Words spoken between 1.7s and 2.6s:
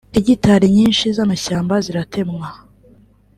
ziratemwa